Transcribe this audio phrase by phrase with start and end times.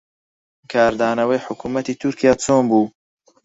[0.71, 2.85] کاردانەوەی حکوومەتی تورکیا چۆن بوو؟